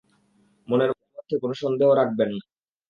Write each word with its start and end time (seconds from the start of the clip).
মনের 0.67 0.91
মধ্যে 1.09 1.35
কোনো 1.37 1.53
সন্দেহ 1.61 1.89
রাখবেন 1.93 2.29
না। 2.31 2.43